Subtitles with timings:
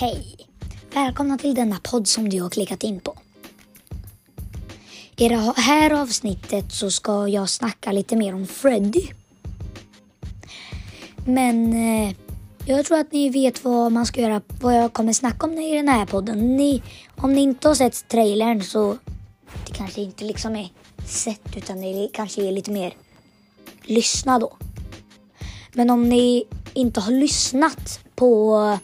[0.00, 0.36] Hej!
[0.94, 3.14] Välkomna till denna podd som du har klickat in på.
[5.16, 9.06] I det här avsnittet så ska jag snacka lite mer om Freddy.
[11.26, 12.14] Men eh,
[12.66, 15.76] jag tror att ni vet vad man ska göra, vad jag kommer snacka om i
[15.76, 16.56] den här podden.
[16.56, 16.82] Ni,
[17.16, 18.98] om ni inte har sett trailern så
[19.66, 20.68] det kanske inte liksom är
[21.06, 22.94] sett utan det kanske är lite mer
[23.82, 24.56] lyssna då.
[25.72, 28.78] Men om ni inte har lyssnat på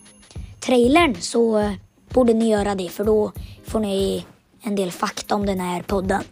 [0.65, 1.75] trailern så
[2.09, 3.33] borde ni göra det för då
[3.65, 4.25] får ni
[4.63, 6.23] en del fakta om den här podden.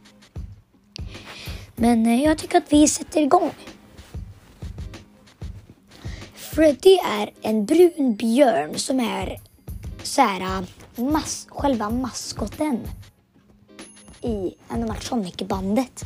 [1.77, 3.51] Men eh, jag tycker att vi sätter igång.
[6.35, 9.41] Freddy är en brun björn som är
[10.03, 10.65] så här, eh,
[11.05, 12.81] mas själva maskoten
[14.23, 16.05] i animatronic-bandet.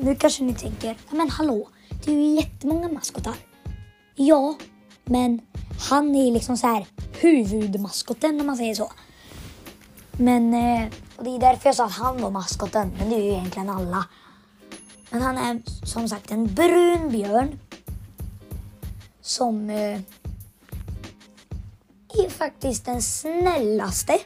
[0.00, 1.68] Nu kanske ni tänker, men hallå,
[2.04, 3.34] det är ju jättemånga maskotar.
[4.14, 4.58] Ja,
[5.04, 5.40] men
[5.90, 6.86] han är liksom så här
[7.20, 8.92] huvudmaskoten om man säger så.
[10.12, 13.22] Men, eh, och det är därför jag sa att han var maskoten, men det är
[13.22, 14.04] ju egentligen alla.
[15.10, 17.58] Men han är som sagt en brun björn
[19.20, 20.00] som eh,
[22.08, 24.18] är faktiskt den snällaste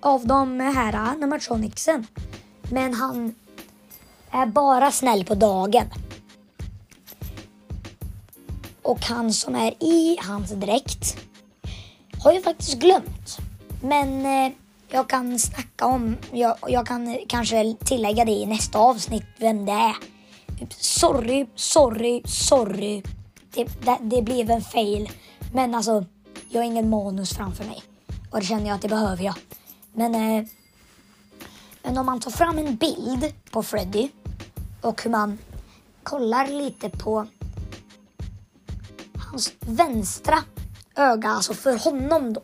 [0.00, 2.06] av de här animatronicsen.
[2.62, 3.34] Men han
[4.30, 5.86] är bara snäll på dagen.
[8.82, 11.16] Och han som är i hans dräkt
[12.22, 13.38] har jag faktiskt glömt.
[13.82, 14.52] Men eh,
[14.88, 19.66] jag kan snacka om, jag, jag kan eh, kanske tillägga det i nästa avsnitt vem
[19.66, 19.96] det är.
[20.68, 23.02] Sorry, sorry, sorry.
[23.54, 25.10] Det, det, det blev en fail.
[25.54, 26.04] Men alltså,
[26.48, 27.82] jag har ingen manus framför mig.
[28.30, 29.34] Och det känner jag att det behöver jag.
[29.92, 30.44] Men, eh,
[31.82, 34.08] men om man tar fram en bild på Freddy
[34.80, 35.38] och hur man
[36.02, 37.26] kollar lite på
[39.16, 40.38] hans vänstra
[40.96, 42.42] öga, alltså för honom då,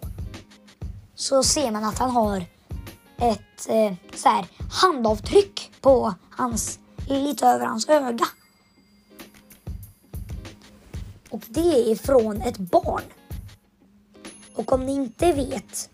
[1.15, 2.45] så ser man att han har
[3.19, 8.25] ett eh, så här, handavtryck på hans, lite över hans öga.
[11.31, 13.03] Och det är från ett barn.
[14.55, 15.91] Och om ni inte vet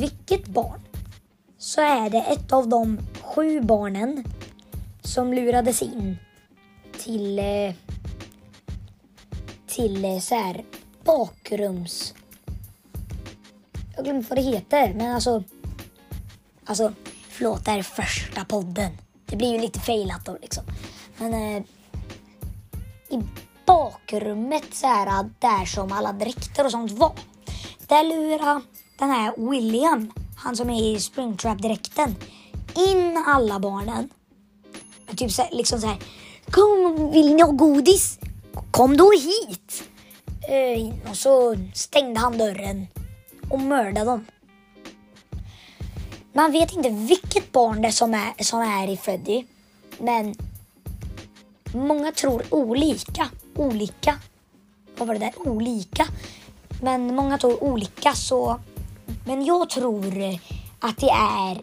[0.00, 0.80] vilket barn
[1.58, 4.24] så är det ett av de sju barnen
[5.02, 6.16] som lurades in
[6.98, 7.74] till eh,
[9.66, 10.64] till eh, så här
[11.06, 12.14] bakrums...
[13.96, 15.42] Jag glömde vad det heter, men alltså...
[16.64, 16.92] Alltså,
[17.28, 18.90] förlåt, det här är första podden.
[19.26, 20.64] Det blir ju lite failat då liksom.
[21.18, 21.62] Men eh,
[23.08, 23.22] i
[23.66, 27.12] bakrummet så här, eh, där som alla dräkter och sånt var.
[27.86, 28.62] Där lurar
[28.98, 32.16] den här William, han som är i Springtrap-dräkten,
[32.74, 34.08] in alla barnen.
[35.16, 35.98] Typ så här, liksom så här.
[36.50, 38.18] Kom, vill ni ha godis?
[38.70, 39.88] Kom då hit!
[40.48, 42.86] Eh, och så stängde han dörren
[43.50, 44.26] och mördade dem.
[46.32, 49.44] Man vet inte vilket barn det är som är, som är i Freddy.
[49.98, 50.34] Men
[51.72, 53.28] många tror olika.
[53.54, 54.18] Olika.
[54.98, 55.48] Vad var det där?
[55.48, 56.06] Olika.
[56.82, 58.60] Men många tror olika så...
[59.26, 60.38] Men jag tror
[60.80, 61.60] att det är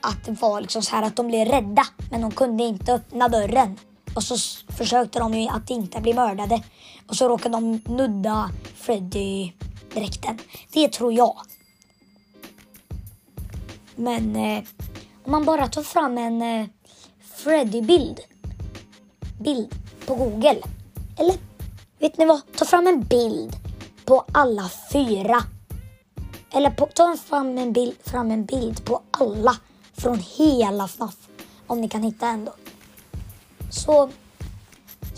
[0.00, 3.28] att det var liksom så här att de blev rädda men de kunde inte öppna
[3.28, 3.78] dörren.
[4.14, 4.38] Och så
[4.78, 6.62] försökte de ju att inte bli mördade.
[7.06, 10.38] Och så råkade de nudda Freddy-dräkten.
[10.72, 11.36] Det tror jag.
[13.96, 14.62] Men eh,
[15.24, 16.66] om man bara tar fram en eh,
[17.36, 18.20] Freddy-bild.
[19.40, 19.74] Bild
[20.06, 20.62] på Google.
[21.18, 21.34] Eller
[21.98, 22.40] vet ni vad?
[22.56, 23.56] Ta fram en bild
[24.04, 25.42] på alla fyra.
[26.52, 29.56] Eller på, ta fram en, bild, fram en bild på alla
[29.92, 31.16] från hela FNAF.
[31.66, 32.52] Om ni kan hitta en då.
[33.70, 34.10] Så,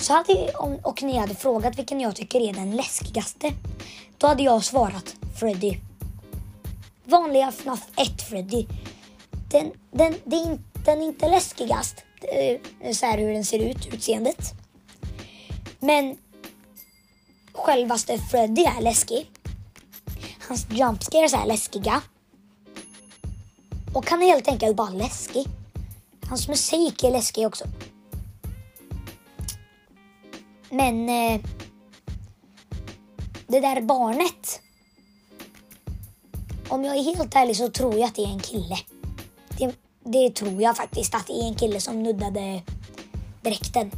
[0.05, 3.53] så hade, och ni hade frågat vilken jag tycker är den läskigaste.
[4.19, 5.77] Då hade jag svarat Freddy.
[7.05, 8.67] Vanliga FNAF 1 Freddy.
[9.51, 12.05] Den, den, den, den är inte läskigast.
[12.23, 14.53] Eh, så här hur den ser ut, utseendet.
[15.79, 16.17] Men
[17.53, 19.31] självaste Freddy är läskig.
[20.49, 22.03] Hans jumpscares är läskiga.
[23.95, 25.47] Och han är helt enkelt bara läskig.
[26.29, 27.65] Hans musik är läskig också.
[30.75, 31.41] Men eh,
[33.47, 34.61] det där barnet.
[36.69, 38.77] Om jag är helt ärlig så tror jag att det är en kille.
[39.59, 39.75] Det,
[40.05, 42.63] det tror jag faktiskt att det är en kille som nuddade
[43.43, 43.91] dräkten.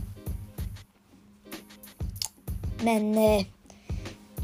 [2.81, 3.47] Men eh,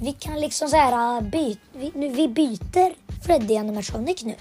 [0.00, 1.61] vi kan liksom så här eh, byta.
[1.73, 2.94] Vi, nu, vi byter
[3.25, 4.34] Freddy animatronic nu.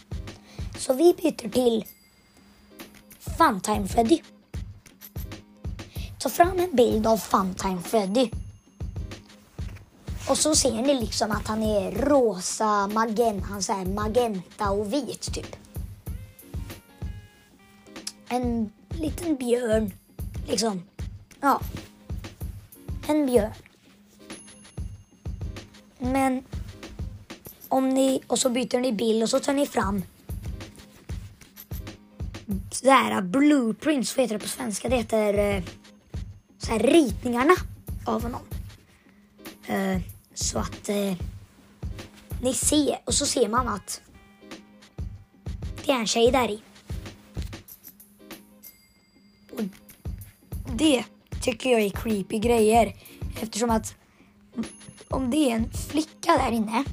[0.78, 1.86] Så vi byter till
[3.38, 4.22] Funtime Freddy.
[6.22, 8.30] Ta fram en bild av Funtime Freddy.
[10.30, 15.34] Och så ser ni liksom att han är rosa, magen, han säger magenta och vit
[15.34, 15.56] typ.
[18.28, 19.92] En liten björn,
[20.48, 20.84] liksom.
[21.40, 21.62] Ja.
[23.08, 23.54] En björn.
[26.00, 26.44] Men
[27.68, 30.04] om ni, och så byter ni bild och så tar ni fram
[32.72, 34.90] så här blueprints, vad heter det på svenska?
[34.90, 35.64] Det heter eh,
[36.62, 37.54] så här ritningarna
[38.06, 38.42] av honom.
[39.68, 40.02] Eh,
[40.34, 41.14] så att eh,
[42.42, 44.02] ni ser, och så ser man att
[45.86, 46.62] det är en tjej där i.
[49.52, 49.62] Och
[50.76, 51.04] det
[51.42, 52.96] tycker jag är creepy grejer
[53.42, 53.96] eftersom att
[55.10, 56.84] om det är en flicka där inne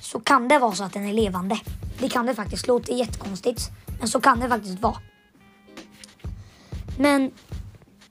[0.00, 1.60] så kan det vara så att den är levande.
[1.98, 2.66] Det kan det faktiskt.
[2.66, 3.70] Låter jättekonstigt.
[3.98, 4.96] Men så kan det faktiskt vara.
[6.98, 7.30] Men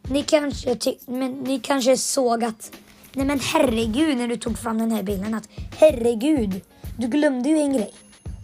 [0.10, 2.72] ni kanske, men ni kanske såg att
[3.16, 6.62] Nej men herregud när du tog fram den här bilden att herregud,
[6.98, 7.94] du glömde ju en grej.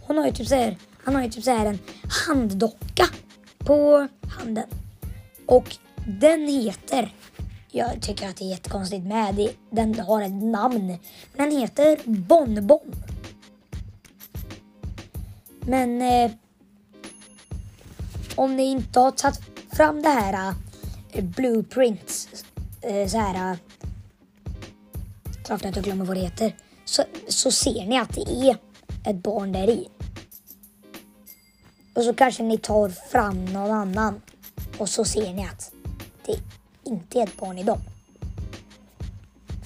[0.06, 1.78] Hon har ju typ så här, han har ju typ så här en
[2.26, 3.06] handdocka
[3.58, 4.08] på
[4.38, 4.66] handen.
[5.46, 5.76] Och
[6.06, 7.14] den heter,
[7.70, 10.98] jag tycker att det är jättekonstigt med, den har ett namn.
[11.36, 12.94] Den heter Bonbon.
[15.60, 16.30] Men eh,
[18.34, 19.40] om ni inte har tagit
[19.72, 20.54] fram det här
[21.12, 22.44] blueprints,
[22.80, 23.58] eh, så här, eh,
[25.44, 28.56] klart att jag glömmer vad det heter, så, så ser ni att det är
[29.04, 29.88] ett barn där i.
[31.94, 34.20] Och så kanske ni tar fram någon annan
[34.78, 35.72] och så ser ni att
[36.26, 36.36] det
[36.84, 37.80] inte är ett barn i dem.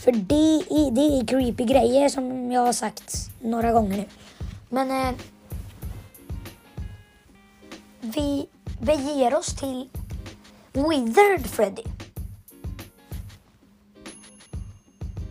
[0.05, 4.05] För det är, det är creepy grejer som jag har sagt några gånger nu.
[4.69, 5.15] Men eh,
[8.01, 8.47] vi
[8.81, 9.89] beger oss till
[10.75, 11.83] Withered Freddy.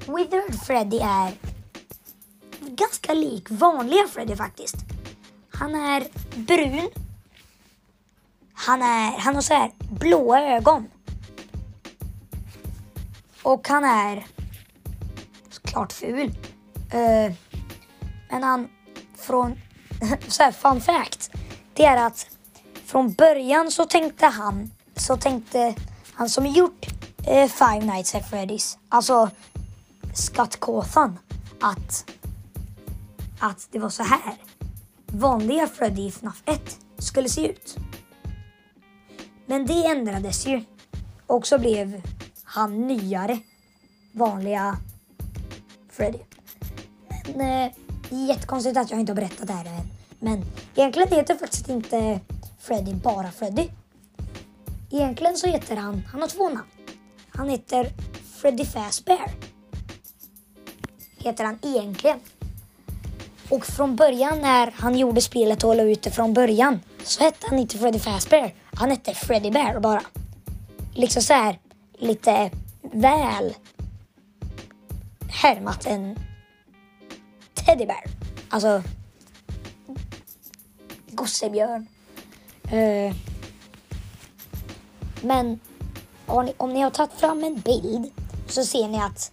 [0.07, 1.33] Withered Freddy är
[2.59, 4.75] ganska lik vanliga Freddy faktiskt.
[5.49, 6.89] Han är brun.
[8.53, 10.89] Han, är, han har så här blåa ögon.
[13.41, 14.25] Och han är
[15.49, 16.27] såklart ful.
[16.93, 17.33] Uh,
[18.29, 18.69] men han
[19.17, 19.59] från,
[20.27, 21.31] så här fun fact,
[21.73, 22.27] det är att
[22.85, 25.75] från början så tänkte han, så tänkte
[26.13, 26.87] han som gjort
[27.25, 29.29] eh, Five Nights at Freddy's, alltså
[30.13, 31.19] Scott Cawthon,
[31.61, 32.11] att,
[33.39, 34.33] att det var så här
[35.05, 37.77] vanliga Freddy i FNAF 1 skulle se ut.
[39.45, 40.63] Men det ändrades ju
[41.27, 42.01] och så blev
[42.43, 43.39] han nyare
[44.11, 44.77] vanliga
[45.89, 46.19] Freddy.
[47.35, 47.71] Men eh,
[48.09, 49.89] jättekonstigt att jag inte har berättat det här än.
[50.19, 50.45] Men
[50.75, 52.19] egentligen heter faktiskt inte
[52.59, 53.69] Freddy bara Freddy.
[54.93, 56.67] Egentligen så heter han, han har två namn.
[57.29, 57.89] Han heter
[58.41, 59.31] Freddy Fazbear.
[61.17, 62.19] Heter han egentligen.
[63.49, 67.47] Och från början när han gjorde spelet och la ut det från början så hette
[67.49, 68.53] han inte Freddy Fazbear.
[68.73, 70.01] Han hette Freddy Bear bara.
[70.93, 71.59] Liksom så här
[71.97, 72.51] lite
[72.81, 73.53] väl
[75.29, 76.19] härmat en
[77.53, 78.03] Teddy Bear.
[78.49, 78.83] Alltså
[81.07, 81.87] gossebjörn.
[82.73, 83.13] Uh,
[85.23, 85.59] men
[86.45, 88.11] ni, om ni har tagit fram en bild
[88.47, 89.31] så ser ni att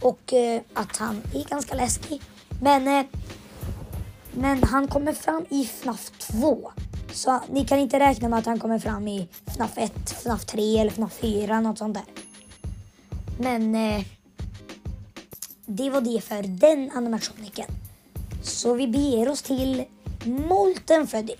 [0.00, 2.22] och eh, att han är ganska läskig.
[2.60, 3.06] Men, eh,
[4.32, 6.72] men han kommer fram i FNAF 2.
[7.12, 10.78] Så ni kan inte räkna med att han kommer fram i FNAF 1, FNAF 3
[10.78, 12.04] eller FNAF 4, något sånt där.
[13.38, 14.04] Men eh,
[15.66, 17.66] det var det för den animatroniken.
[18.42, 19.84] Så vi beger oss till
[20.24, 21.34] Molten Freddy.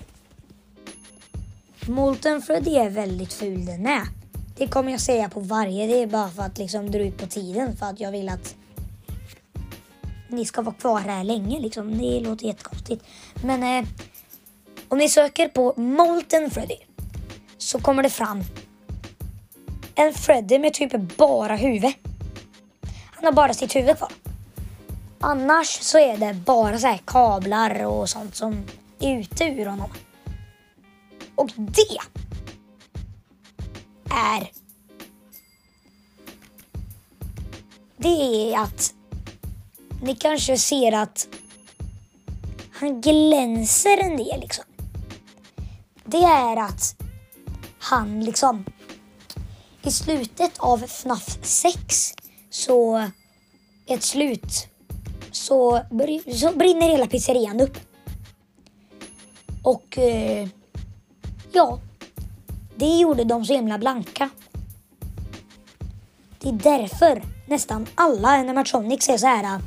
[1.89, 4.07] Molten Freddy är väldigt ful den är.
[4.57, 5.87] Det kommer jag säga på varje.
[5.87, 7.77] Det är bara för att liksom dra ut på tiden.
[7.77, 8.55] För att jag vill att
[10.29, 11.61] ni ska vara kvar här länge.
[11.61, 11.99] Liksom.
[11.99, 13.05] Det låter jättekonstigt.
[13.45, 13.89] Men eh,
[14.89, 16.77] om ni söker på Molten Freddy
[17.59, 18.45] så kommer det fram
[19.95, 21.93] en Freddy med typ bara huvud.
[23.15, 24.13] Han har bara sitt huvud kvar.
[25.21, 28.65] Annars så är det bara så kablar och sånt som
[29.01, 29.91] är ute ur honom.
[31.43, 31.99] Och det
[34.11, 34.51] är
[37.97, 38.95] det är att
[40.03, 41.29] ni kanske ser att
[42.73, 44.65] han glänser en del liksom.
[46.05, 46.97] Det är att
[47.79, 48.65] han liksom
[49.83, 52.15] i slutet av FNAF 6
[52.51, 53.09] så
[53.87, 54.69] ett slut
[55.31, 55.83] så,
[56.37, 57.79] så brinner hela pizzerian upp.
[59.63, 60.49] Och eh,
[61.53, 61.79] ja,
[62.77, 64.29] det gjorde de så himla blanka.
[66.39, 69.61] Det är därför nästan alla animatronics är så här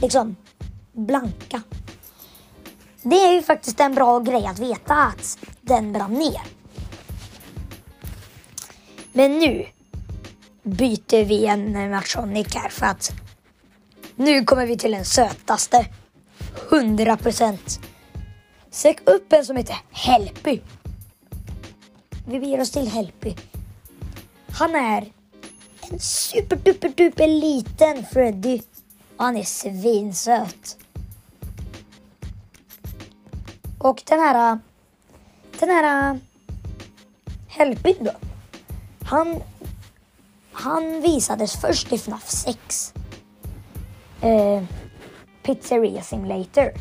[0.00, 0.36] liksom
[0.92, 1.62] blanka.
[3.02, 6.42] Det är ju faktiskt en bra grej att veta att den brann ner.
[9.12, 9.66] Men nu
[10.62, 13.12] byter vi en animatronic här för att
[14.16, 15.86] nu kommer vi till den sötaste.
[16.70, 17.80] 100%.
[18.70, 20.60] Sök upp en som heter Helpy.
[22.28, 23.34] Vi beger oss till Helpy.
[24.50, 25.12] Han är
[25.90, 28.60] en superduperduper liten Freddy.
[29.16, 30.78] Och han är svinsöt.
[33.78, 34.58] Och den här...
[35.60, 36.18] Den här...
[37.48, 38.12] Helpyn då.
[39.02, 39.42] Han...
[40.52, 42.94] Han visades först i FNAF 6.
[44.20, 44.64] Eh,
[45.42, 46.72] Pizzeria Simulator.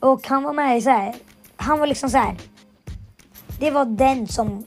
[0.00, 1.14] Och han var med i så här.
[1.56, 2.36] Han var liksom så här.
[3.58, 4.64] Det var den som...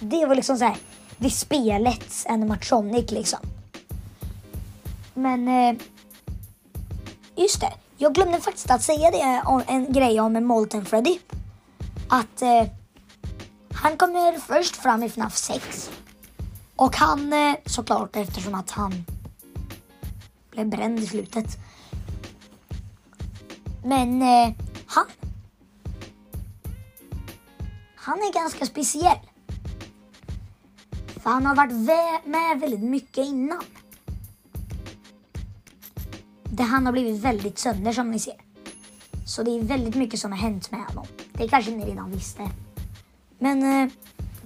[0.00, 0.76] Det var liksom så här.
[1.16, 3.38] Det spelets animatronic liksom.
[5.14, 5.48] Men...
[5.48, 5.82] Eh,
[7.36, 7.72] just det.
[7.96, 11.18] Jag glömde faktiskt att säga det eh, om en grej om Molten Freddy.
[12.08, 12.62] Att eh,
[13.72, 15.90] han kommer först fram i FNAF 6.
[16.76, 19.04] Och han, eh, såklart eftersom att han
[20.50, 21.46] blev bränd i slutet.
[23.84, 24.54] Men eh,
[24.86, 25.04] han...
[28.04, 29.18] Han är ganska speciell.
[31.06, 31.72] För han har varit
[32.26, 33.62] med väldigt mycket innan.
[36.42, 38.36] Det han har blivit väldigt sönder som ni ser.
[39.26, 41.06] Så det är väldigt mycket som har hänt med honom.
[41.32, 42.50] Det kanske ni redan visste.
[43.38, 43.90] Men eh,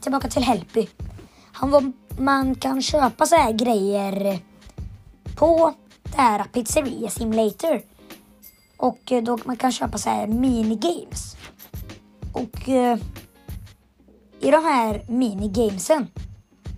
[0.01, 0.87] tillbaka till Helpy.
[1.53, 4.39] Han var, man kan köpa så här grejer
[5.37, 7.83] på det här Pizzeria Simulator.
[8.77, 11.37] Och eh, då man kan köpa så här minigames.
[12.33, 12.99] Och eh,
[14.41, 16.09] i de här minigamesen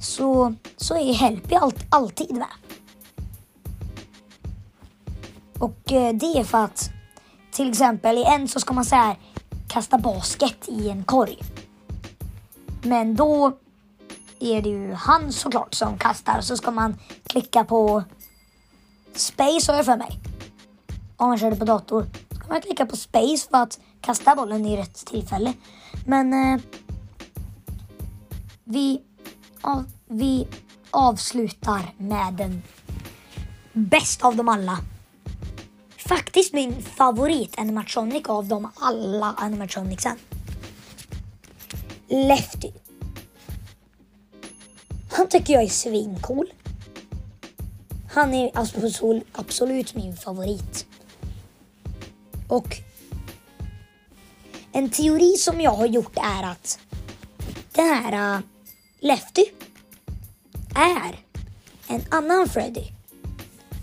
[0.01, 2.47] så, så är Helpy allt, alltid med.
[5.59, 6.91] Och eh, det är för att
[7.51, 9.17] till exempel i en så ska man så här
[9.69, 11.39] kasta basket i en korg.
[12.83, 13.53] Men då
[14.41, 18.03] är det ju han såklart som kastar så ska man klicka på
[19.15, 20.21] space har jag för mig.
[21.17, 22.07] Om man kör det på dator.
[22.31, 25.53] Så ska man klicka på space för att kasta bollen i rätt tillfälle.
[26.07, 26.61] Men eh,
[28.71, 29.01] vi,
[29.61, 30.47] av, vi
[30.91, 32.63] avslutar med den
[33.73, 34.79] bästa av dem alla
[36.11, 40.17] faktiskt min favorit animatronic av dem alla animatronicsen.
[42.09, 42.73] Lefty.
[45.13, 46.53] Han tycker jag är svincool.
[48.13, 48.51] Han är
[49.33, 50.87] absolut min favorit.
[52.49, 52.77] Och
[54.73, 56.79] en teori som jag har gjort är att
[57.73, 58.41] den här uh,
[59.03, 59.45] Lefty
[60.75, 61.25] är
[61.89, 62.85] en annan Freddy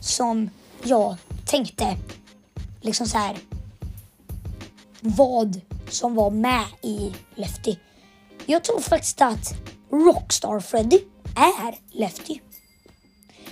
[0.01, 0.49] som
[0.83, 1.97] jag tänkte
[2.81, 3.37] liksom så här
[5.01, 7.75] vad som var med i Lefty.
[8.45, 9.53] Jag tror faktiskt att
[9.91, 10.99] Rockstar Freddy
[11.35, 12.39] är Lefty.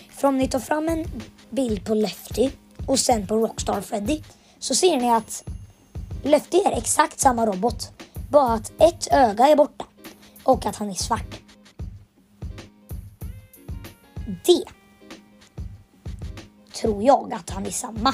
[0.10, 1.06] För om ni tar fram en
[1.50, 2.50] bild på Lefty
[2.88, 4.22] och sen på Rockstar Freddy
[4.60, 5.44] så ser ni att
[6.24, 7.92] Lefty är exakt samma robot.
[8.30, 9.86] Bara att ett öga är borta
[10.44, 11.45] och att han är svart.
[14.26, 14.66] Det
[16.74, 18.14] tror jag att han är samma.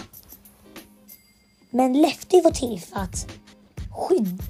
[1.69, 3.27] Men Lefty var till för att
[3.91, 4.43] skydda,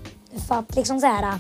[0.48, 1.40] för att liksom så här äh,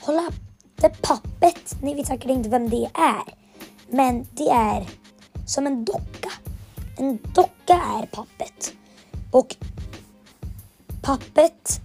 [0.00, 0.30] hålla
[0.76, 1.82] det pappet.
[1.82, 3.34] Ni vet säkert inte vem det är.
[3.90, 4.86] Men det är
[5.46, 6.32] som en docka.
[6.98, 8.74] En docka är pappet.
[9.30, 9.56] Och
[11.02, 11.80] pappet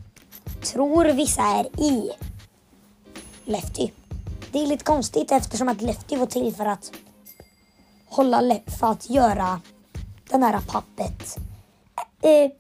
[0.62, 2.12] tror vissa är i
[3.46, 3.90] Lefty.
[4.54, 6.92] Det är lite konstigt eftersom att Lefty var till för att
[8.06, 9.62] hålla för att göra
[10.30, 11.38] den här pappet.
[12.22, 12.52] Äh, eh, äh,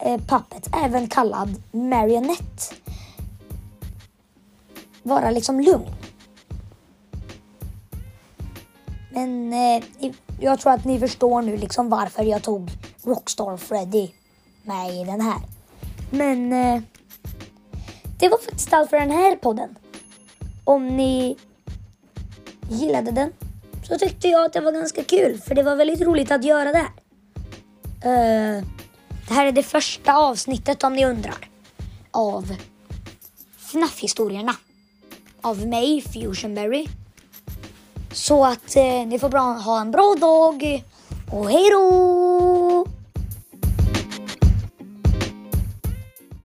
[0.00, 2.74] eh, eh, pappet, även kallad marionette.
[5.02, 5.86] Vara liksom lugn.
[9.10, 9.84] Men eh,
[10.40, 12.70] jag tror att ni förstår nu liksom varför jag tog
[13.02, 14.08] Rockstar Freddy
[14.62, 15.40] med i den här.
[16.10, 16.82] Men eh,
[18.18, 19.76] det var faktiskt allt för den här podden.
[20.68, 21.36] Om ni
[22.70, 23.32] gillade den
[23.88, 26.72] så tyckte jag att det var ganska kul för det var väldigt roligt att göra
[26.72, 26.92] det här.
[28.06, 28.64] Uh,
[29.28, 31.48] det här är det första avsnittet om ni undrar.
[32.10, 32.54] Av
[33.58, 34.54] FNAF-historierna.
[35.40, 36.86] Av mig, Fusionberry.
[38.12, 40.84] Så att uh, ni får bra, ha en bra dag
[41.32, 42.27] och hej då!